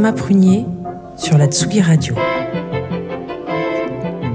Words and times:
Thomas 0.00 0.12
Prunier 0.12 0.64
sur 1.18 1.36
la 1.36 1.44
Tsugi 1.44 1.82
Radio. 1.82 2.14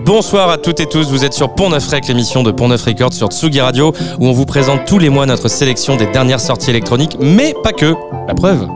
Bonsoir 0.06 0.52
à 0.52 0.60
toutes 0.60 0.80
et 0.80 0.86
tous, 0.86 1.10
vous 1.10 1.26
êtes 1.26 1.34
sur 1.34 1.56
Pont 1.56 1.72
Neuf 1.72 1.88
Rec, 1.88 2.08
l'émission 2.08 2.44
de 2.44 2.52
Pont 2.52 2.68
Neuf 2.68 2.84
Records 2.84 3.14
sur 3.14 3.30
Tsugi 3.30 3.62
Radio, 3.62 3.92
où 4.20 4.28
on 4.28 4.32
vous 4.32 4.46
présente 4.46 4.86
tous 4.86 5.00
les 5.00 5.10
mois 5.10 5.26
notre 5.26 5.48
sélection 5.48 5.96
des 5.96 6.06
dernières 6.06 6.40
sorties 6.40 6.70
électroniques, 6.70 7.18
mais 7.20 7.56
pas 7.64 7.74
que. 7.74 7.96
La 8.28 8.36
preuve. 8.36 8.68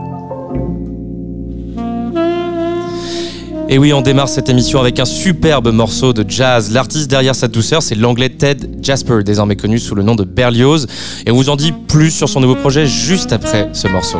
Et 3.68 3.78
oui, 3.78 3.92
on 3.92 4.00
démarre 4.00 4.28
cette 4.28 4.48
émission 4.48 4.80
avec 4.80 4.98
un 4.98 5.04
superbe 5.04 5.68
morceau 5.68 6.12
de 6.12 6.28
jazz. 6.28 6.72
L'artiste 6.72 7.08
derrière 7.08 7.36
sa 7.36 7.46
douceur, 7.46 7.84
c'est 7.84 7.94
l'anglais 7.94 8.30
Ted 8.30 8.68
Jasper, 8.82 9.22
désormais 9.24 9.54
connu 9.54 9.78
sous 9.78 9.94
le 9.94 10.02
nom 10.02 10.16
de 10.16 10.24
Berlioz. 10.24 10.88
Et 11.24 11.30
on 11.30 11.36
vous 11.36 11.50
en 11.50 11.56
dit 11.56 11.70
plus 11.70 12.10
sur 12.10 12.28
son 12.28 12.40
nouveau 12.40 12.56
projet 12.56 12.84
juste 12.84 13.32
après 13.32 13.68
ce 13.74 13.86
morceau. 13.86 14.18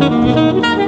thank 0.00 0.64
you. 0.64 0.79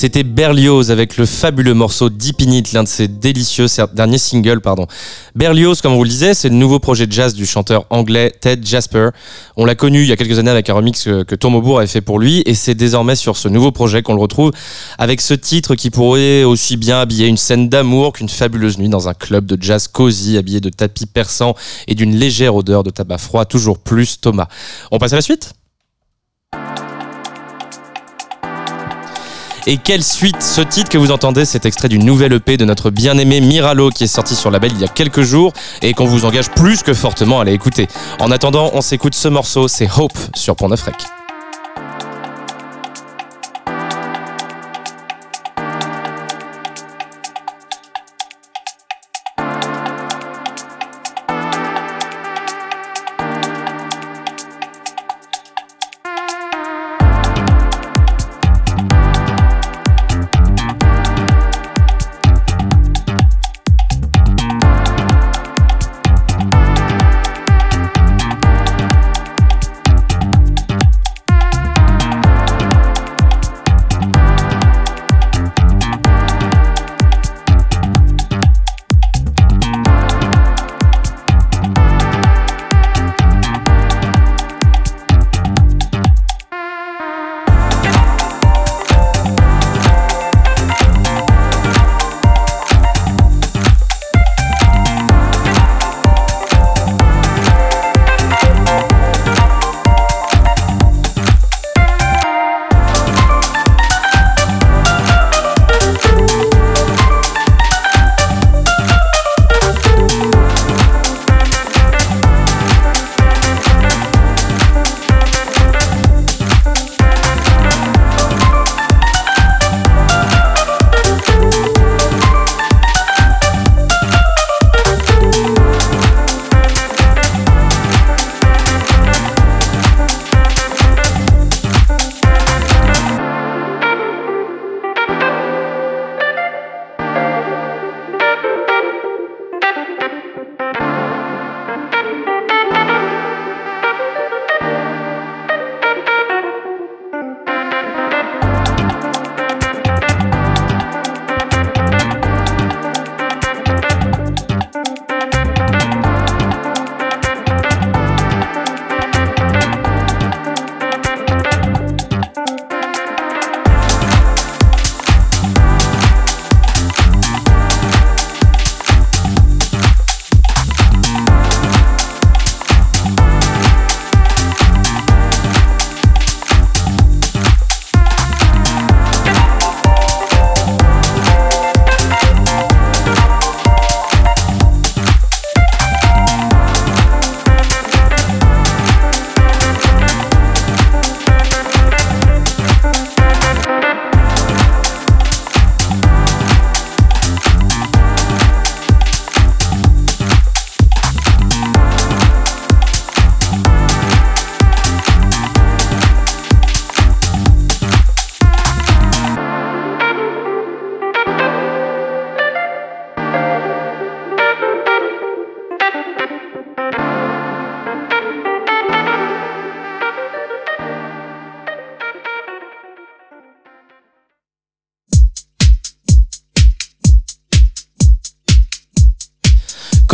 C'était 0.00 0.22
Berlioz 0.22 0.92
avec 0.92 1.16
le 1.16 1.26
fabuleux 1.26 1.74
morceau 1.74 2.08
Deep 2.08 2.40
In 2.42 2.52
It, 2.52 2.72
l'un 2.72 2.84
de 2.84 2.88
ses 2.88 3.08
délicieux 3.08 3.66
derniers 3.92 4.18
singles. 4.18 4.60
Pardon. 4.60 4.86
Berlioz, 5.34 5.80
comme 5.80 5.92
on 5.92 5.96
vous 5.96 6.04
le 6.04 6.08
disait, 6.08 6.34
c'est 6.34 6.48
le 6.48 6.54
nouveau 6.54 6.78
projet 6.78 7.08
de 7.08 7.12
jazz 7.12 7.34
du 7.34 7.44
chanteur 7.44 7.84
anglais 7.90 8.32
Ted 8.40 8.64
Jasper. 8.64 9.08
On 9.56 9.64
l'a 9.64 9.74
connu 9.74 10.02
il 10.02 10.08
y 10.08 10.12
a 10.12 10.16
quelques 10.16 10.38
années 10.38 10.52
avec 10.52 10.70
un 10.70 10.74
remix 10.74 11.02
que, 11.02 11.24
que 11.24 11.34
Tomobourg 11.34 11.78
avait 11.78 11.88
fait 11.88 12.00
pour 12.00 12.20
lui 12.20 12.44
et 12.46 12.54
c'est 12.54 12.76
désormais 12.76 13.16
sur 13.16 13.36
ce 13.36 13.48
nouveau 13.48 13.72
projet 13.72 14.02
qu'on 14.02 14.14
le 14.14 14.20
retrouve 14.20 14.52
avec 14.98 15.20
ce 15.20 15.34
titre 15.34 15.74
qui 15.74 15.90
pourrait 15.90 16.44
aussi 16.44 16.76
bien 16.76 17.00
habiller 17.00 17.26
une 17.26 17.36
scène 17.36 17.68
d'amour 17.68 18.12
qu'une 18.12 18.28
fabuleuse 18.28 18.78
nuit 18.78 18.88
dans 18.88 19.08
un 19.08 19.14
club 19.14 19.46
de 19.46 19.60
jazz 19.60 19.88
cosy 19.88 20.38
habillé 20.38 20.60
de 20.60 20.70
tapis 20.70 21.06
persans 21.06 21.56
et 21.88 21.96
d'une 21.96 22.14
légère 22.14 22.54
odeur 22.54 22.84
de 22.84 22.90
tabac 22.90 23.18
froid, 23.18 23.46
toujours 23.46 23.80
plus 23.80 24.20
Thomas. 24.20 24.46
On 24.92 24.98
passe 24.98 25.14
à 25.14 25.16
la 25.16 25.22
suite? 25.22 25.54
Et 29.70 29.76
quelle 29.76 30.02
suite 30.02 30.40
Ce 30.40 30.62
titre 30.62 30.88
que 30.88 30.96
vous 30.96 31.10
entendez, 31.10 31.44
c'est 31.44 31.66
extrait 31.66 31.90
d'une 31.90 32.06
nouvelle 32.06 32.32
EP 32.32 32.56
de 32.56 32.64
notre 32.64 32.88
bien-aimé 32.88 33.42
Miralo 33.42 33.90
qui 33.90 34.04
est 34.04 34.06
sorti 34.06 34.34
sur 34.34 34.50
la 34.50 34.58
belle 34.58 34.72
il 34.72 34.80
y 34.80 34.84
a 34.84 34.88
quelques 34.88 35.20
jours 35.20 35.52
et 35.82 35.92
qu'on 35.92 36.06
vous 36.06 36.24
engage 36.24 36.48
plus 36.48 36.82
que 36.82 36.94
fortement 36.94 37.40
à 37.40 37.42
aller 37.42 37.52
écouter. 37.52 37.86
En 38.18 38.30
attendant, 38.30 38.70
on 38.72 38.80
s'écoute 38.80 39.14
ce 39.14 39.28
morceau, 39.28 39.68
c'est 39.68 39.88
Hope 39.98 40.16
sur 40.34 40.56
Pont 40.56 40.70
Neuf 40.70 40.82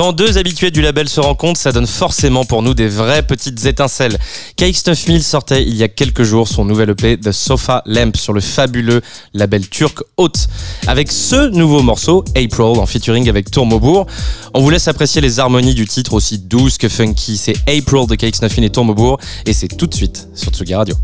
Quand 0.05 0.13
deux 0.13 0.37
habitués 0.37 0.71
du 0.71 0.83
label 0.83 1.09
se 1.09 1.19
rencontrent, 1.19 1.59
ça 1.59 1.73
donne 1.73 1.87
forcément 1.87 2.45
pour 2.45 2.61
nous 2.61 2.75
des 2.75 2.89
vraies 2.89 3.23
petites 3.23 3.65
étincelles. 3.65 4.19
KX9000 4.59 5.23
sortait 5.23 5.63
il 5.63 5.75
y 5.75 5.83
a 5.83 5.89
quelques 5.89 6.25
jours 6.25 6.47
son 6.47 6.67
nouvel 6.67 6.91
EP 6.91 7.17
The 7.19 7.33
Sofa 7.33 7.83
Lamp 7.87 8.15
sur 8.15 8.35
le 8.35 8.43
fabuleux 8.43 9.01
label 9.33 9.67
turc 9.67 10.03
Haute. 10.19 10.49
Avec 10.89 11.11
ce 11.11 11.49
nouveau 11.49 11.81
morceau, 11.81 12.23
April, 12.37 12.79
en 12.79 12.85
featuring 12.85 13.31
avec 13.31 13.51
Tourmobourg, 13.51 14.07
on 14.53 14.61
vous 14.61 14.69
laisse 14.69 14.89
apprécier 14.89 15.23
les 15.23 15.41
harmonies 15.41 15.73
du 15.73 15.87
titre 15.87 16.13
aussi 16.13 16.37
douces 16.37 16.77
que 16.77 16.91
funky. 16.91 17.39
C'est 17.39 17.57
April 17.67 18.07
de 18.07 18.15
KX9000 18.15 18.63
et 18.63 18.71
Tourmobourg 18.71 19.19
et 19.47 19.55
c'est 19.55 19.69
tout 19.69 19.87
de 19.87 19.95
suite 19.95 20.29
sur 20.35 20.53
Tsugi 20.53 20.75
Radio. 20.75 20.97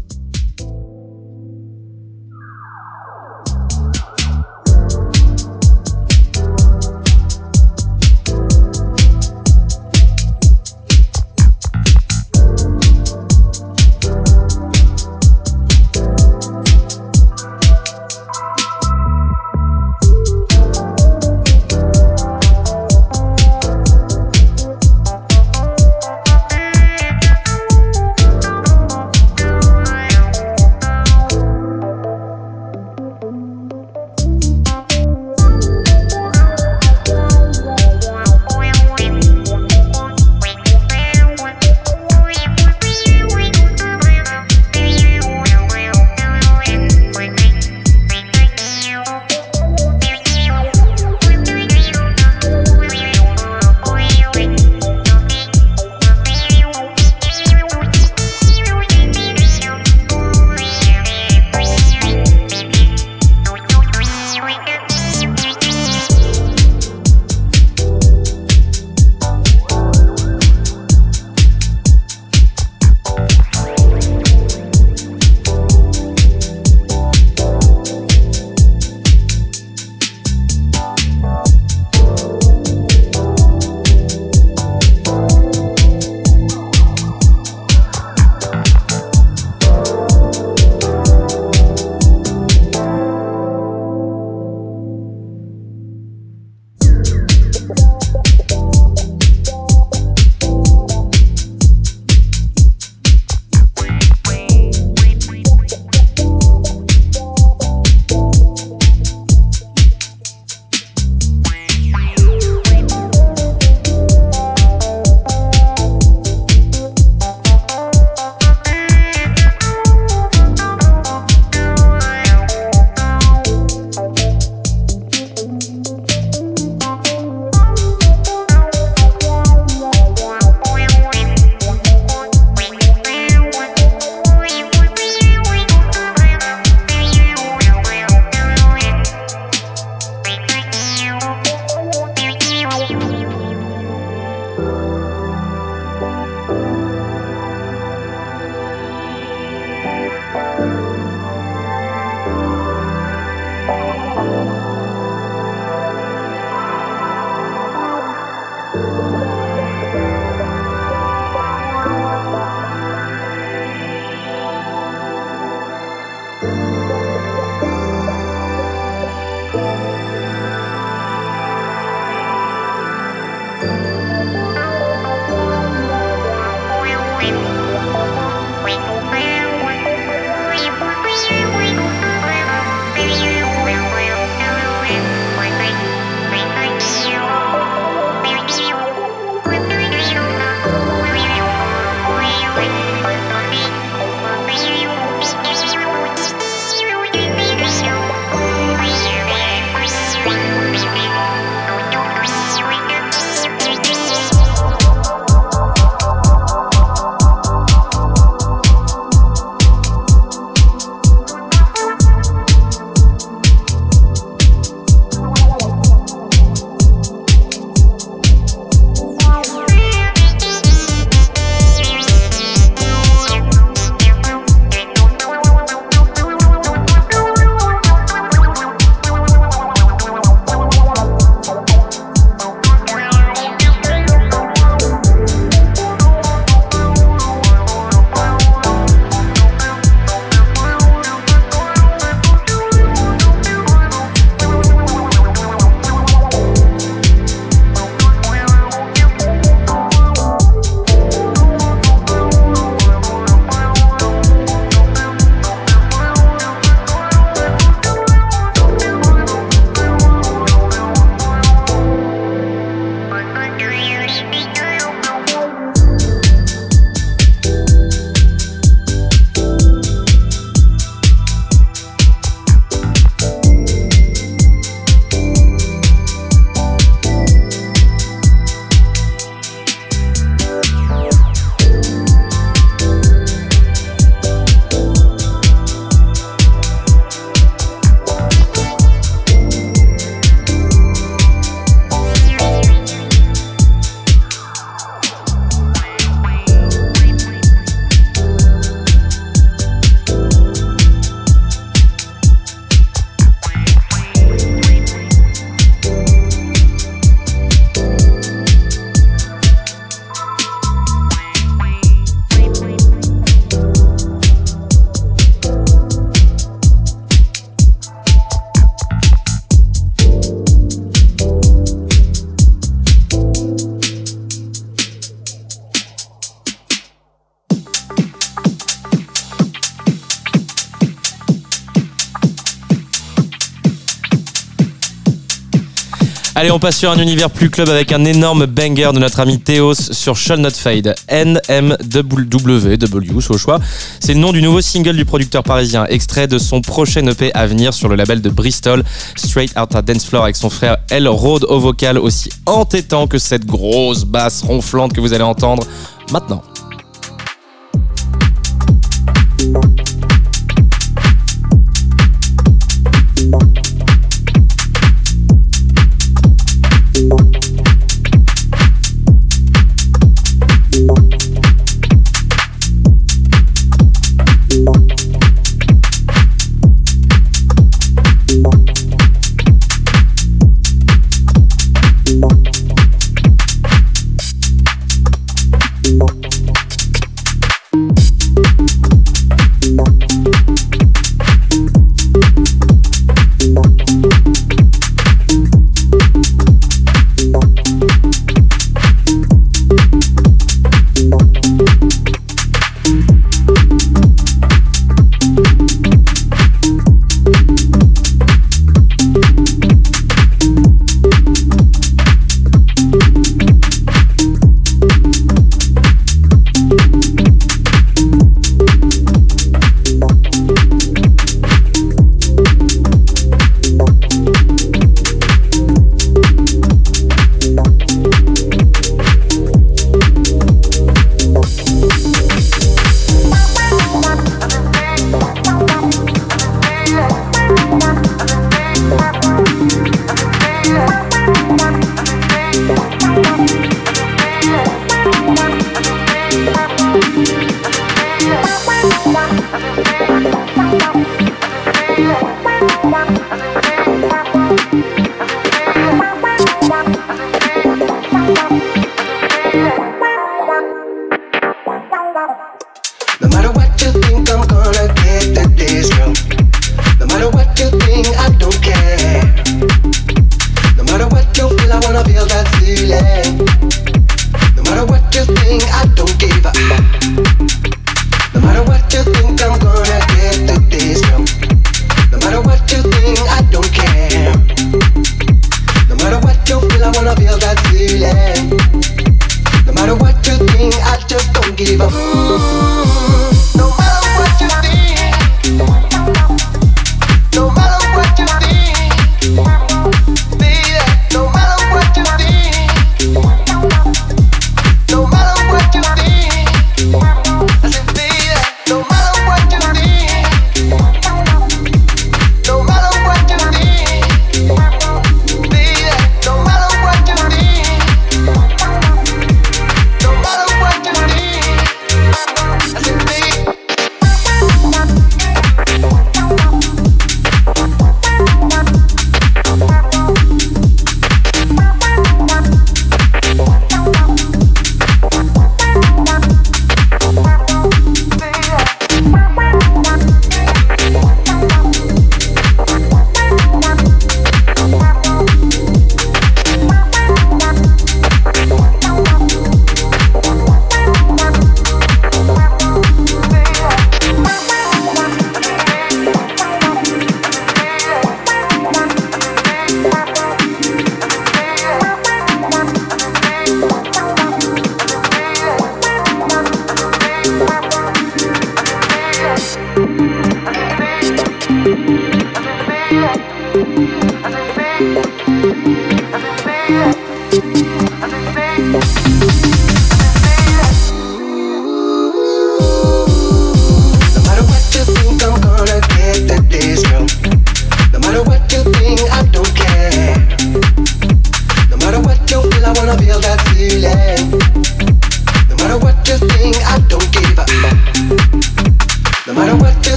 Allez, 336.40 336.50
on 336.50 336.58
passe 336.58 336.78
sur 336.78 336.90
un 336.90 336.98
univers 336.98 337.28
plus 337.28 337.50
club 337.50 337.68
avec 337.68 337.92
un 337.92 338.02
énorme 338.06 338.46
banger 338.46 338.92
de 338.94 338.98
notre 338.98 339.20
ami 339.20 339.40
Théos 339.40 339.74
sur 339.74 340.16
Shall 340.16 340.40
Not 340.40 340.52
Fade. 340.52 340.94
NMW, 341.10 342.78
W, 342.78 343.12
au 343.12 343.36
choix. 343.36 343.60
C'est 344.00 344.14
le 344.14 344.20
nom 344.20 344.32
du 344.32 344.40
nouveau 344.40 344.62
single 344.62 344.96
du 344.96 345.04
producteur 345.04 345.42
parisien, 345.42 345.84
extrait 345.90 346.28
de 346.28 346.38
son 346.38 346.62
prochain 346.62 347.06
EP 347.08 347.30
à 347.34 347.46
venir 347.46 347.74
sur 347.74 347.90
le 347.90 347.94
label 347.94 348.22
de 348.22 348.30
Bristol, 348.30 348.84
Straight 349.16 349.52
Out 349.58 349.74
à 349.74 349.82
Dance 349.82 350.06
Floor 350.06 350.22
avec 350.24 350.36
son 350.36 350.48
frère 350.48 350.78
El 350.88 351.08
Road 351.08 351.44
au 351.44 351.60
vocal, 351.60 351.98
aussi 351.98 352.30
entêtant 352.46 353.06
que 353.06 353.18
cette 353.18 353.44
grosse 353.44 354.06
basse 354.06 354.40
ronflante 354.40 354.94
que 354.94 355.02
vous 355.02 355.12
allez 355.12 355.24
entendre 355.24 355.64
maintenant. 356.10 356.42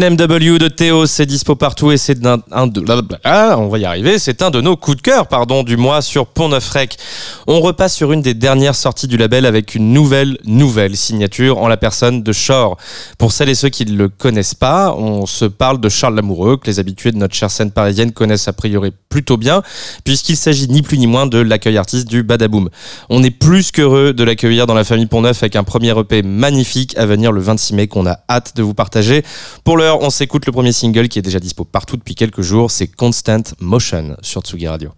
NMW 0.00 0.56
de 0.56 0.68
Théo, 0.68 1.04
c'est 1.04 1.26
dispo 1.26 1.56
partout 1.56 1.92
et 1.92 1.98
c'est 1.98 2.24
un, 2.24 2.66
de, 2.66 2.82
on 3.58 3.68
va 3.68 3.78
y 3.78 3.84
arriver, 3.84 4.18
c'est 4.18 4.40
un 4.40 4.50
de 4.50 4.62
nos 4.62 4.74
coups 4.74 4.96
de 4.96 5.02
cœur, 5.02 5.26
pardon, 5.26 5.62
du 5.62 5.76
mois 5.76 6.00
sur 6.00 6.26
Pont 6.26 6.48
Neuf 6.48 6.70
Rec. 6.70 6.96
On 7.46 7.60
repasse 7.60 7.96
sur 7.96 8.10
une 8.10 8.22
des 8.22 8.32
dernières 8.32 8.74
sorties 8.74 9.08
du 9.08 9.18
label 9.18 9.44
avec 9.44 9.74
une 9.74 9.92
nouvelle, 9.92 10.38
nouvelle 10.46 10.96
signature 10.96 11.58
en 11.58 11.68
la 11.68 11.76
personne 11.76 12.22
de 12.22 12.32
Shore. 12.32 12.78
Pour 13.18 13.30
celles 13.32 13.50
et 13.50 13.54
ceux 13.54 13.68
qui 13.68 13.84
ne 13.84 13.94
le 13.94 14.08
connaissent 14.08 14.54
pas, 14.54 14.94
on 14.96 15.26
se 15.26 15.44
parle 15.44 15.78
de 15.78 15.90
Charles 15.90 16.14
Lamoureux, 16.14 16.56
que 16.56 16.66
les 16.66 16.78
habitués 16.78 17.12
de 17.12 17.18
notre 17.18 17.34
chère 17.34 17.50
scène 17.50 17.70
parisienne 17.70 18.12
connaissent 18.12 18.48
a 18.48 18.54
priori 18.54 18.92
plutôt 19.10 19.36
bien, 19.36 19.62
puisqu'il 20.04 20.36
s'agit 20.36 20.68
ni 20.68 20.80
plus 20.80 20.96
ni 20.96 21.06
moins 21.06 21.26
de 21.26 21.38
l'accueil 21.38 21.76
artiste 21.76 22.08
du 22.08 22.22
Badaboom. 22.22 22.70
On 23.10 23.22
est 23.22 23.30
plus 23.30 23.72
qu'heureux 23.72 24.14
de 24.14 24.24
l'accueillir 24.24 24.66
dans 24.66 24.74
la 24.74 24.84
famille 24.84 25.06
Pont 25.06 25.20
Neuf 25.20 25.42
avec 25.42 25.56
un 25.56 25.64
premier 25.64 25.98
EP 25.98 26.22
magnifique 26.22 26.96
à 26.96 27.04
venir 27.04 27.32
le 27.32 27.40
26 27.40 27.74
mai 27.74 27.88
qu'on 27.88 28.06
a 28.06 28.20
hâte 28.30 28.56
de 28.56 28.62
vous 28.62 28.72
partager. 28.72 29.24
Pour 29.64 29.76
l'heure, 29.76 30.00
on 30.00 30.10
s'écoute 30.10 30.46
le 30.46 30.52
premier 30.52 30.72
single 30.72 31.08
qui 31.08 31.18
est 31.18 31.22
déjà 31.22 31.40
dispo 31.40 31.64
partout 31.64 31.96
depuis 31.96 32.14
quelques 32.14 32.42
jours, 32.42 32.70
c'est 32.70 32.86
Constant 32.86 33.42
Motion 33.58 34.16
sur 34.22 34.42
Tsugi 34.42 34.68
Radio. 34.68 34.90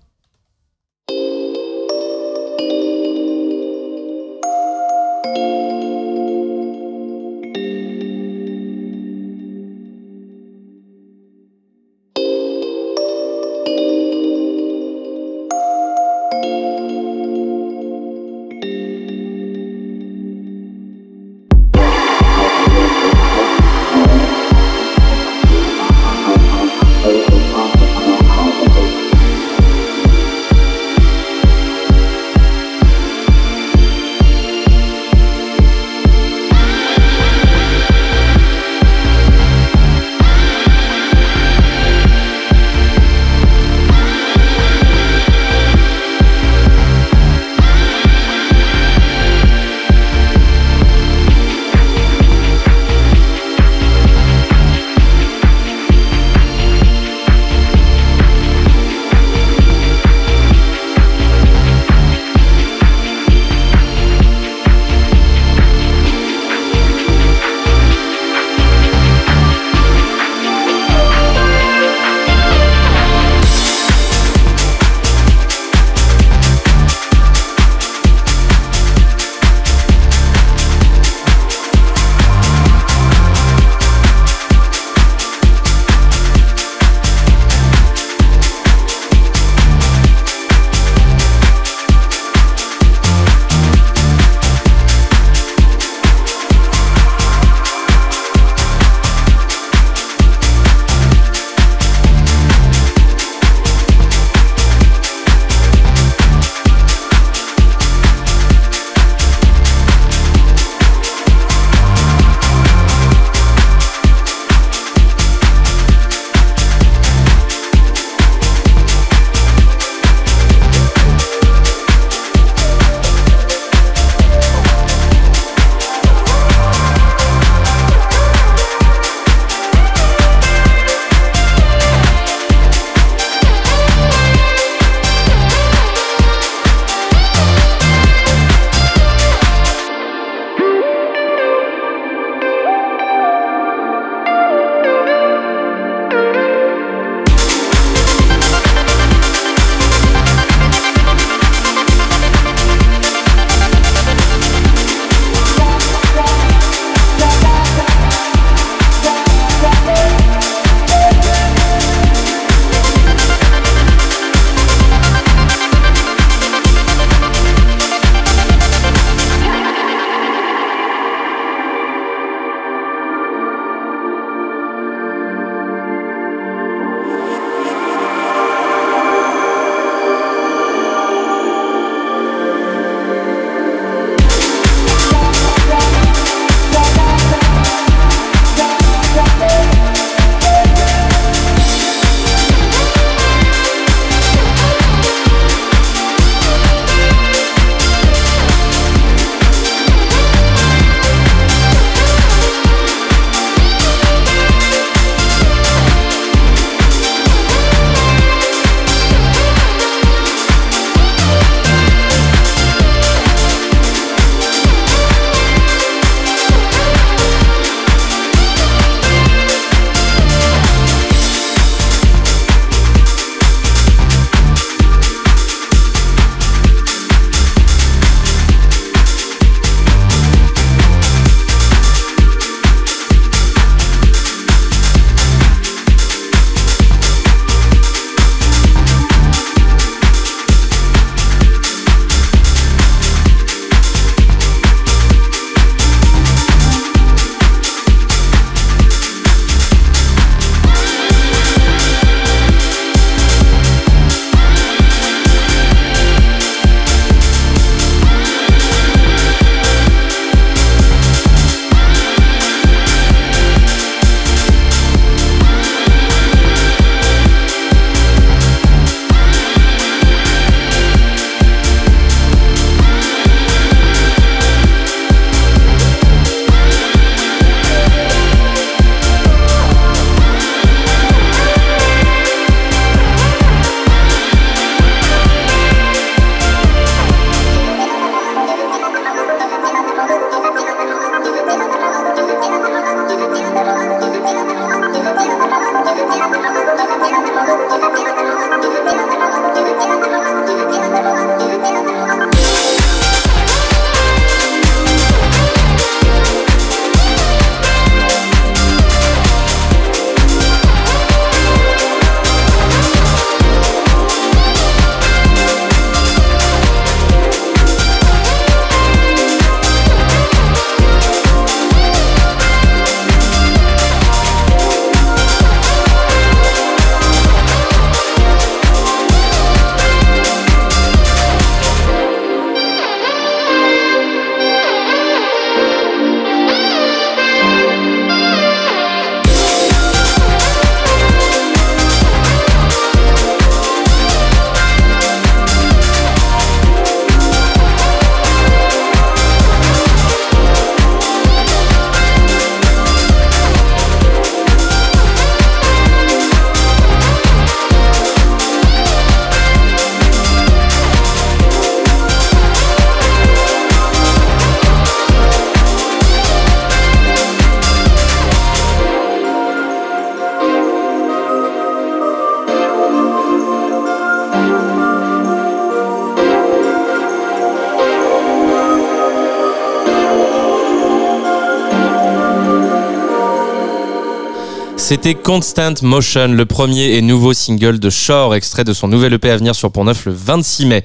C'était 384.93 385.15
Constant 385.15 385.73
Motion, 385.81 386.29
le 386.35 386.45
premier 386.45 386.97
et 386.97 387.01
nouveau 387.01 387.33
single 387.33 387.79
de 387.79 387.89
Shore, 387.89 388.35
extrait 388.35 388.63
de 388.63 388.75
son 388.75 388.89
nouvel 388.89 389.15
EP 389.15 389.31
à 389.31 389.39
venir 389.39 389.55
sur 389.55 389.73
Pont-Neuf 389.73 390.05
le 390.05 390.13
26 390.13 390.67
mai. 390.67 390.85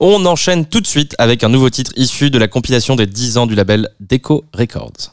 On 0.00 0.24
enchaîne 0.24 0.64
tout 0.64 0.80
de 0.80 0.86
suite 0.86 1.14
avec 1.18 1.44
un 1.44 1.50
nouveau 1.50 1.68
titre 1.68 1.92
issu 1.96 2.30
de 2.30 2.38
la 2.38 2.48
compilation 2.48 2.96
des 2.96 3.06
10 3.06 3.36
ans 3.36 3.46
du 3.46 3.54
label 3.54 3.90
Deco 4.00 4.46
Records. 4.54 5.12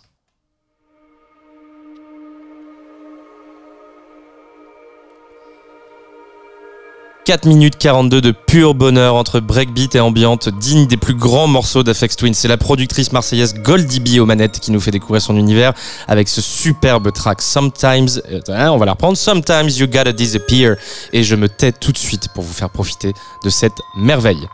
4 7.30 7.46
minutes 7.46 7.78
42 7.78 8.22
de 8.22 8.32
pur 8.32 8.74
bonheur 8.74 9.14
entre 9.14 9.40
breakbeat 9.40 9.94
et 9.94 10.00
ambiante, 10.00 10.50
digne 10.50 10.88
des 10.88 10.98
plus 10.98 11.14
grands 11.14 11.46
morceaux 11.46 11.84
d'Afex 11.84 12.16
Twin. 12.16 12.34
C'est 12.34 12.48
la 12.48 12.58
productrice 12.58 13.12
marseillaise 13.12 13.54
Goldie 13.54 14.00
B 14.00 14.20
aux 14.20 14.26
manettes 14.26 14.60
qui 14.60 14.72
nous 14.72 14.80
fait 14.80 14.90
découvrir 14.90 15.22
son 15.22 15.38
univers 15.38 15.74
avec 16.08 16.28
ce 16.28 16.42
superbe 16.42 17.12
track 17.14 17.44
Sometimes, 17.44 18.08
euh, 18.32 18.68
on 18.70 18.78
va 18.78 18.86
la 18.88 18.94
reprendre, 18.94 19.16
Sometimes 19.16 19.70
You 19.70 19.86
Gotta 19.86 20.12
Disappear. 20.12 20.78
Et 21.14 21.22
je 21.22 21.36
me 21.36 21.48
tais 21.48 21.72
tout 21.72 21.92
de 21.92 22.00
suite 22.00 22.30
pour 22.34 22.44
vous 22.44 22.54
faire 22.54 22.72
profiter 22.72 23.14
de 23.44 23.50
cette 23.52 23.78
merveille. 23.96 24.48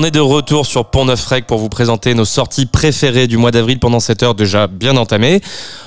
On 0.00 0.04
est 0.04 0.12
de 0.12 0.20
retour 0.20 0.64
sur 0.64 0.84
Pont 0.84 1.06
Neuf 1.06 1.26
Rec 1.26 1.48
pour 1.48 1.58
vous 1.58 1.68
présenter 1.68 2.14
nos 2.14 2.24
sorties 2.24 2.66
préférées 2.66 3.26
du 3.26 3.36
mois 3.36 3.50
d'avril 3.50 3.80
pendant 3.80 3.98
cette 3.98 4.22
heure 4.22 4.36
déjà 4.36 4.68
bien 4.68 4.96
entamée. 4.96 5.40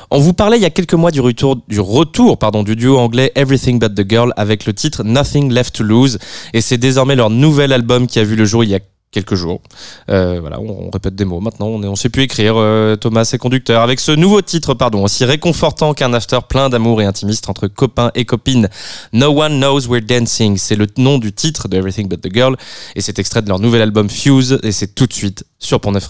On 0.10 0.19
vous 0.19 0.34
parlait 0.34 0.58
il 0.58 0.62
y 0.62 0.65
a 0.65 0.69
quelques 0.69 0.95
mois 0.95 1.12
du 1.12 1.21
retour, 1.21 1.56
du 1.69 1.78
du 1.78 2.76
duo 2.76 2.97
anglais 2.97 3.32
Everything 3.36 3.80
But 3.80 3.95
The 3.95 4.10
Girl 4.10 4.34
avec 4.36 4.65
le 4.65 4.74
titre 4.74 5.06
Nothing 5.06 5.54
Left 5.54 5.76
To 5.76 5.84
Lose 5.84 6.19
et 6.54 6.60
c'est 6.60 6.78
désormais 6.78 7.15
leur 7.15 7.30
nouvel 7.30 7.71
album 7.71 8.06
qui 8.06 8.19
a 8.19 8.26
vu 8.26 8.36
le 8.36 8.43
jour 8.43 8.65
il 8.65 8.71
y 8.71 8.76
a 8.76 8.80
quelques 9.12 9.36
jours. 9.36 9.62
Euh, 10.10 10.39
voilà, 10.39 10.60
on, 10.60 10.89
répète 10.89 11.15
des 11.15 11.26
mots. 11.26 11.39
Maintenant, 11.39 11.67
on 11.67 11.80
ne 11.80 11.95
sait 11.95 12.10
plus 12.10 12.24
écrire. 12.24 12.56
Euh, 12.58 12.95
Thomas 12.95 13.30
et 13.34 13.38
conducteur 13.38 13.82
avec 13.82 14.00
ce 14.00 14.12
nouveau 14.12 14.41
titre, 14.41 14.74
pardon, 14.74 15.04
aussi 15.04 15.26
réconfortant 15.26 15.93
qu'un 15.93 16.13
after 16.13 16.39
plein 16.47 16.69
d'amour 16.69 17.02
et 17.02 17.06
intimiste 17.06 17.50
entre 17.50 17.67
copains 17.67 18.12
et 18.15 18.26
copines. 18.26 18.69
No 19.13 19.28
One 19.28 19.60
Knows 19.60 19.88
We're 19.88 20.02
Dancing, 20.02 20.58
c'est 20.58 20.76
le 20.76 20.88
nom 20.97 21.17
du 21.17 21.34
titre 21.34 21.67
de 21.67 21.78
Everything 21.78 22.08
But 22.08 22.21
the 22.21 22.34
Girl 22.34 22.56
et 22.95 23.02
c'est 23.02 23.19
extrait 23.19 23.41
de 23.41 23.50
leur 23.50 23.60
nouvel 23.60 23.82
album 23.82 24.10
Fuse 24.10 24.60
et 24.63 24.71
c'est 24.71 24.95
tout 24.95 25.08
de 25.08 25.13
suite 25.13 25.45
sur 25.60 25.80
Pont 25.80 25.91
Neuf 25.91 26.08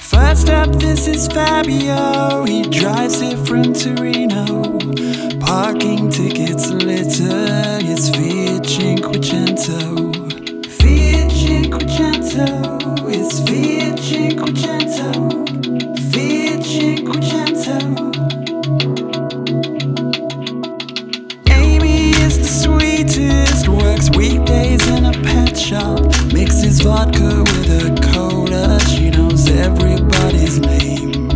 First 0.00 0.50
up, 0.50 0.70
this 0.78 1.06
is 1.08 1.28
Fabio. 1.28 2.44
He 2.44 2.62
drives 2.64 3.22
it 3.22 3.38
from 3.46 3.72
Torino. 3.72 4.44
Parking 5.40 6.10
tickets 6.10 6.70
litter. 6.70 7.78
It's 7.82 8.08
Fiat 8.10 8.64
Cinquecento. 8.64 10.12
Fiat 10.78 11.30
Cinquecento. 11.30 12.46
It's 13.08 13.40
Fiat 13.40 13.98
Cinquecento. 13.98 15.08
Fiat 16.12 16.60
Cinquecento. 16.60 17.83
Shop. 25.74 26.00
Mixes 26.32 26.80
vodka 26.80 27.42
with 27.50 27.82
a 27.82 27.90
cola. 28.12 28.78
She 28.90 29.10
knows 29.10 29.48
everybody's 29.48 30.58
name. 30.60 31.30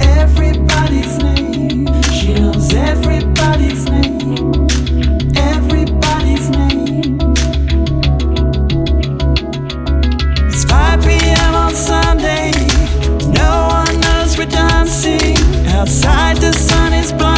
Everybody's 0.00 1.14
name. 1.28 1.86
She 2.16 2.34
knows 2.34 2.74
everybody's 2.74 3.82
name. 3.96 4.68
Everybody's 5.52 6.46
name. 6.60 7.18
It's 10.50 10.64
5 10.64 11.02
p.m. 11.04 11.54
on 11.64 11.74
Sunday. 11.74 12.50
No 13.40 13.52
one 13.80 13.94
knows 14.00 14.36
we're 14.38 14.54
dancing. 14.62 15.36
Outside 15.76 16.36
the 16.36 16.52
sun 16.52 16.92
is 16.92 17.12
blinding. 17.12 17.33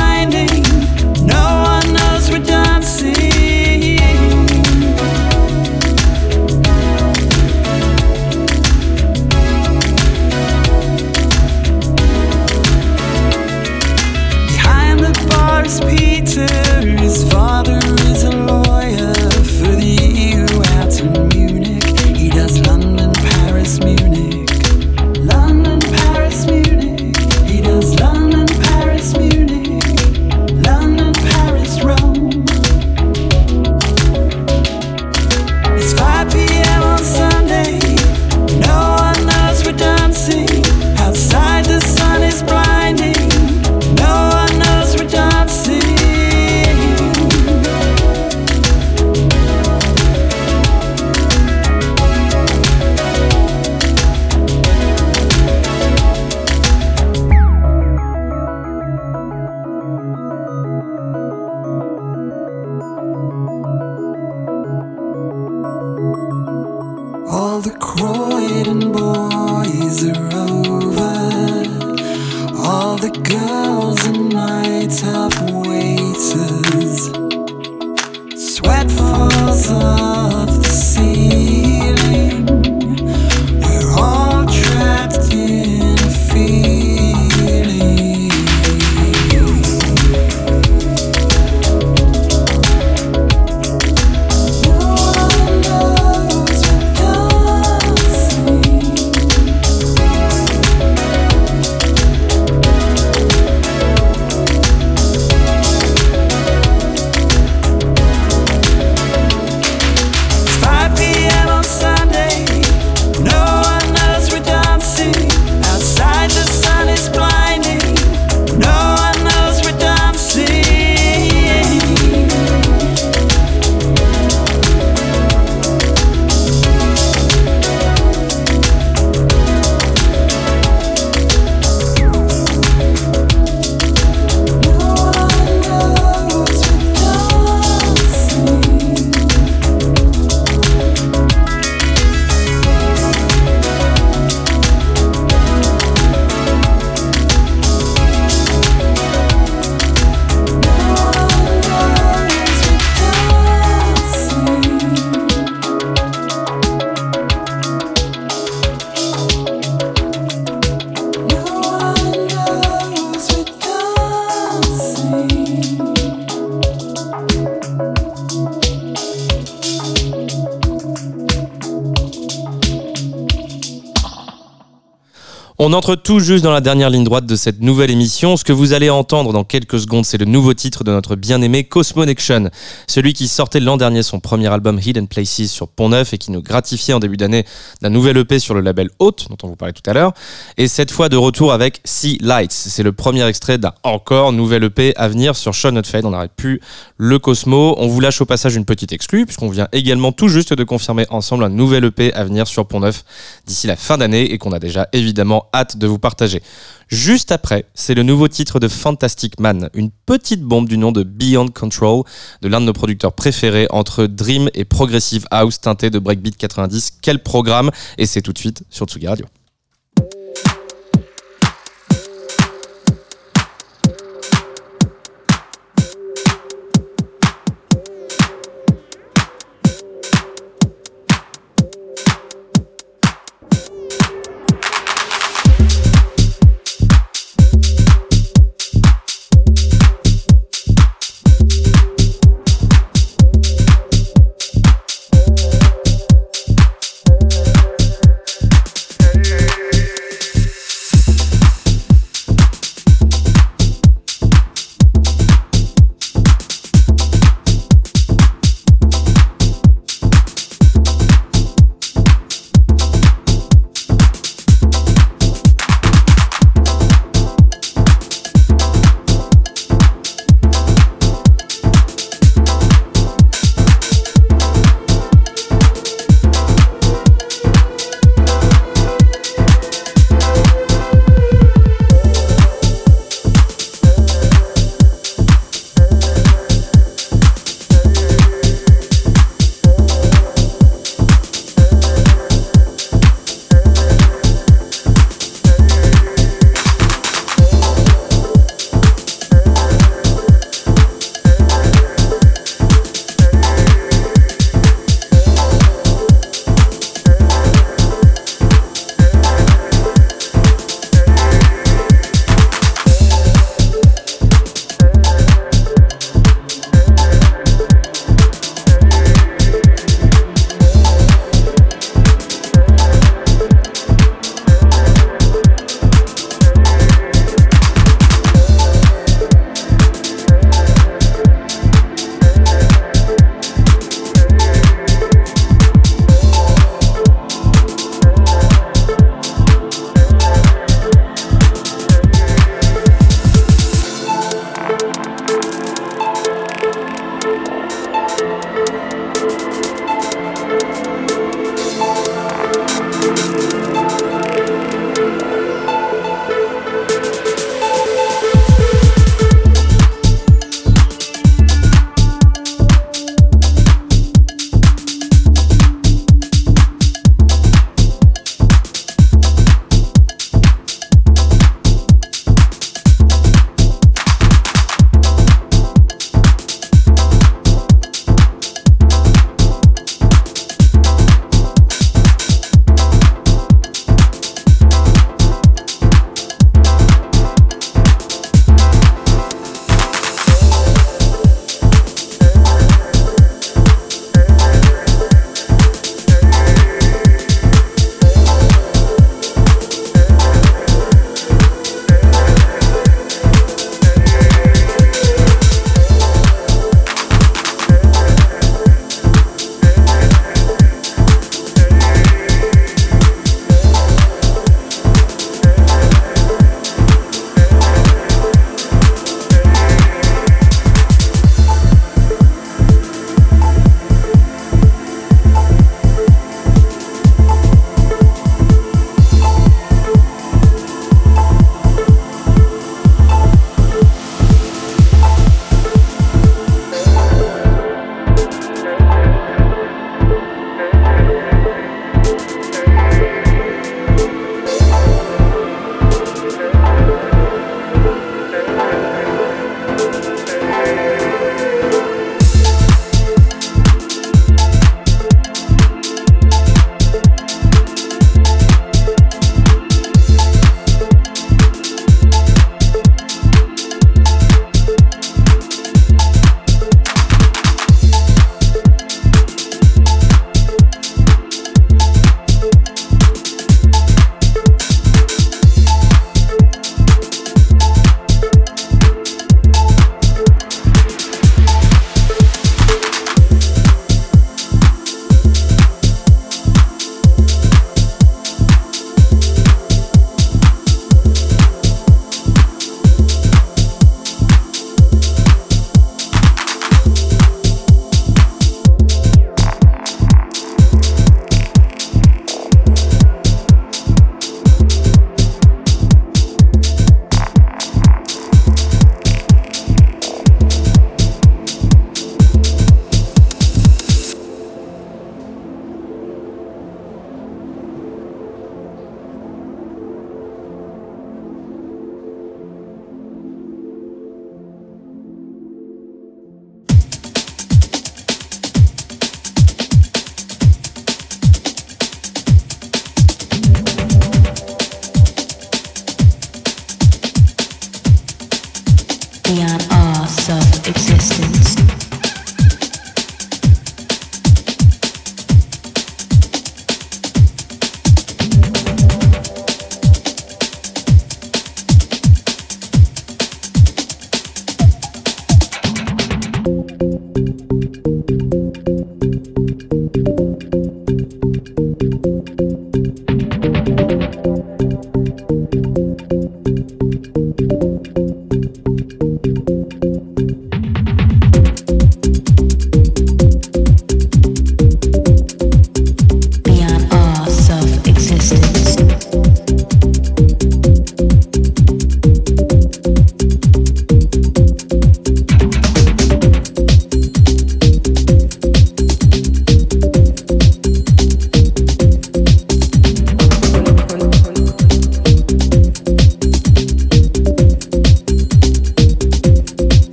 On 175.68 175.72
entre 175.72 175.96
tout 175.96 176.20
juste 176.20 176.44
dans 176.44 176.52
la 176.52 176.60
dernière 176.60 176.90
ligne 176.90 177.02
droite 177.02 177.26
de 177.26 177.34
cette 177.34 177.60
nouvelle 177.60 177.90
émission. 177.90 178.36
Ce 178.36 178.44
que 178.44 178.52
vous 178.52 178.72
allez 178.72 178.88
entendre 178.88 179.32
dans 179.32 179.42
quelques 179.42 179.80
secondes, 179.80 180.04
c'est 180.04 180.16
le 180.16 180.24
nouveau 180.24 180.54
titre 180.54 180.84
de 180.84 180.92
notre 180.92 181.16
bien-aimé 181.16 181.64
Cosmonection. 181.64 182.50
Celui 182.86 183.14
qui 183.14 183.26
sortait 183.26 183.58
l'an 183.58 183.76
dernier 183.76 184.04
son 184.04 184.20
premier 184.20 184.46
album 184.46 184.78
Hidden 184.78 185.08
Places 185.08 185.48
sur 185.48 185.66
Pont 185.66 185.88
Neuf 185.88 186.14
et 186.14 186.18
qui 186.18 186.30
nous 186.30 186.40
gratifiait 186.40 186.94
en 186.94 187.00
début 187.00 187.16
d'année 187.16 187.44
d'un 187.82 187.90
nouvel 187.90 188.16
EP 188.16 188.38
sur 188.38 188.54
le 188.54 188.60
label 188.60 188.90
Haute, 189.00 189.26
dont 189.28 189.36
on 189.42 189.48
vous 189.48 189.56
parlait 189.56 189.72
tout 189.72 189.90
à 189.90 189.92
l'heure. 189.92 190.12
Et 190.56 190.68
cette 190.68 190.92
fois 190.92 191.08
de 191.08 191.16
retour 191.16 191.52
avec 191.52 191.80
Sea 191.82 192.18
Lights. 192.20 192.52
C'est 192.52 192.84
le 192.84 192.92
premier 192.92 193.26
extrait 193.26 193.58
d'un 193.58 193.74
encore 193.82 194.32
nouvel 194.32 194.62
EP 194.62 194.94
à 194.94 195.08
venir 195.08 195.34
sur 195.34 195.52
Show 195.52 195.72
Not 195.72 195.82
Fade. 195.82 196.04
On 196.04 196.10
n'arrête 196.10 196.30
plus 196.36 196.60
le 196.96 197.18
Cosmo. 197.18 197.74
On 197.78 197.88
vous 197.88 197.98
lâche 197.98 198.20
au 198.20 198.24
passage 198.24 198.54
une 198.54 198.66
petite 198.66 198.92
exclue, 198.92 199.26
puisqu'on 199.26 199.50
vient 199.50 199.66
également 199.72 200.12
tout 200.12 200.28
juste 200.28 200.52
de 200.52 200.62
confirmer 200.62 201.06
ensemble 201.10 201.42
un 201.42 201.48
nouvel 201.48 201.86
EP 201.86 202.14
à 202.14 202.22
venir 202.22 202.46
sur 202.46 202.66
Pont 202.68 202.78
Neuf 202.78 203.04
d'ici 203.46 203.66
la 203.66 203.74
fin 203.74 203.98
d'année 203.98 204.32
et 204.32 204.38
qu'on 204.38 204.52
a 204.52 204.60
déjà 204.60 204.86
évidemment 204.92 205.46
hâte 205.56 205.76
de 205.76 205.86
vous 205.86 205.98
partager. 205.98 206.42
Juste 206.88 207.32
après, 207.32 207.64
c'est 207.74 207.94
le 207.94 208.02
nouveau 208.02 208.28
titre 208.28 208.60
de 208.60 208.68
Fantastic 208.68 209.40
Man, 209.40 209.70
une 209.74 209.90
petite 209.90 210.42
bombe 210.42 210.68
du 210.68 210.78
nom 210.78 210.92
de 210.92 211.02
Beyond 211.02 211.48
Control, 211.48 212.04
de 212.42 212.48
l'un 212.48 212.60
de 212.60 212.66
nos 212.66 212.72
producteurs 212.72 213.12
préférés 213.12 213.66
entre 213.70 214.06
Dream 214.06 214.48
et 214.54 214.64
Progressive 214.64 215.26
House 215.30 215.60
teinté 215.60 215.90
de 215.90 215.98
Breakbeat 215.98 216.36
90. 216.36 216.98
Quel 217.02 217.22
programme 217.22 217.70
Et 217.98 218.06
c'est 218.06 218.22
tout 218.22 218.32
de 218.32 218.38
suite 218.38 218.62
sur 218.70 218.86
Tsugi 218.86 219.08
Radio. 219.08 219.26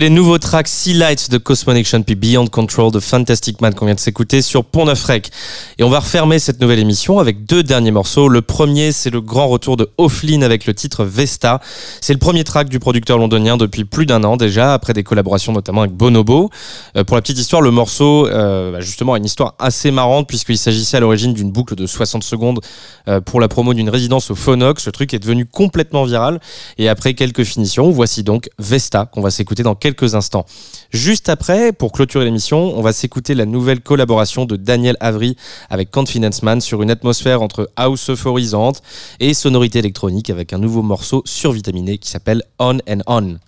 Les 0.00 0.10
nouveaux 0.10 0.38
tracks 0.38 0.68
Sea 0.68 0.94
Lights 0.94 1.28
de 1.28 1.38
Cosmonection 1.38 2.04
puis 2.04 2.14
Beyond 2.14 2.46
Control 2.46 2.92
de 2.92 3.00
Fantastic 3.00 3.60
Man 3.60 3.74
qu'on 3.74 3.86
vient 3.86 3.96
de 3.96 4.00
s'écouter 4.00 4.42
sur 4.42 4.64
Pont 4.64 4.84
Neuf 4.84 5.02
Rec. 5.02 5.28
Et 5.76 5.82
on 5.82 5.90
va 5.90 5.98
refermer 5.98 6.38
cette 6.38 6.60
nouvelle 6.60 6.78
émission 6.78 7.18
avec 7.18 7.46
deux 7.46 7.64
derniers 7.64 7.90
morceaux. 7.90 8.28
Le 8.28 8.40
premier, 8.40 8.92
c'est 8.92 9.10
le 9.10 9.20
grand 9.20 9.48
retour 9.48 9.76
de 9.76 9.88
Offlin 9.98 10.42
avec 10.42 10.66
le 10.66 10.74
titre 10.74 11.04
Vesta. 11.04 11.60
C'est 12.00 12.12
le 12.12 12.20
premier 12.20 12.44
track 12.44 12.68
du 12.68 12.78
producteur 12.78 13.18
londonien 13.18 13.56
depuis 13.56 13.84
plus 13.84 14.06
d'un 14.06 14.22
an 14.22 14.36
déjà, 14.36 14.72
après 14.72 14.92
des 14.92 15.02
collaborations 15.02 15.52
notamment 15.52 15.80
avec 15.80 15.94
Bonobo. 15.94 16.48
Euh, 16.96 17.02
pour 17.02 17.16
la 17.16 17.22
petite 17.22 17.38
histoire, 17.38 17.60
le 17.60 17.72
morceau, 17.72 18.28
euh, 18.28 18.70
bah, 18.70 18.80
justement, 18.80 19.14
a 19.14 19.18
une 19.18 19.24
histoire 19.24 19.56
assez 19.58 19.90
marrante 19.90 20.28
puisqu'il 20.28 20.58
s'agissait 20.58 20.98
à 20.98 21.00
l'origine 21.00 21.32
d'une 21.32 21.50
boucle 21.50 21.74
de 21.74 21.86
60 21.88 22.22
secondes 22.22 22.60
euh, 23.08 23.20
pour 23.20 23.40
la 23.40 23.48
promo 23.48 23.74
d'une 23.74 23.90
résidence 23.90 24.30
au 24.30 24.36
Phonox. 24.36 24.86
Le 24.86 24.92
truc 24.92 25.12
est 25.12 25.18
devenu 25.18 25.44
complètement 25.44 26.04
viral. 26.04 26.38
Et 26.78 26.88
après 26.88 27.14
quelques 27.14 27.42
finitions, 27.42 27.90
voici 27.90 28.22
donc 28.22 28.48
Vesta 28.60 29.06
qu'on 29.06 29.22
va 29.22 29.32
s'écouter 29.32 29.64
dans 29.64 29.74
instants. 30.14 30.46
Juste 30.90 31.28
après, 31.28 31.72
pour 31.72 31.92
clôturer 31.92 32.24
l'émission, 32.24 32.76
on 32.76 32.82
va 32.82 32.92
s'écouter 32.92 33.34
la 33.34 33.46
nouvelle 33.46 33.80
collaboration 33.80 34.44
de 34.44 34.56
Daniel 34.56 34.96
Avery 35.00 35.36
avec 35.70 35.90
Confidence 35.90 36.42
Man 36.42 36.60
sur 36.60 36.82
une 36.82 36.90
atmosphère 36.90 37.42
entre 37.42 37.70
house 37.76 38.10
euphorisante 38.10 38.82
et 39.20 39.34
sonorité 39.34 39.78
électronique 39.78 40.30
avec 40.30 40.52
un 40.52 40.58
nouveau 40.58 40.82
morceau 40.82 41.22
survitaminé 41.24 41.98
qui 41.98 42.10
s'appelle 42.10 42.42
On 42.58 42.78
and 42.88 43.00
On. 43.06 43.38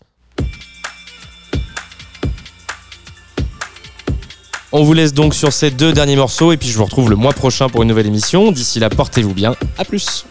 On 4.73 4.85
vous 4.85 4.93
laisse 4.93 5.13
donc 5.13 5.35
sur 5.35 5.53
ces 5.53 5.73
deux 5.73 5.93
derniers 5.93 6.15
morceaux 6.15 6.53
et 6.53 6.57
puis 6.57 6.69
je 6.69 6.79
vous 6.79 6.85
retrouve 6.85 7.11
le 7.11 7.17
mois 7.17 7.33
prochain 7.33 7.69
pour 7.69 7.83
une 7.83 7.89
nouvelle 7.89 8.07
émission. 8.07 8.53
D'ici 8.53 8.79
là, 8.79 8.89
portez-vous 8.89 9.35
bien. 9.35 9.57
À 9.79 9.85
plus. 9.85 10.25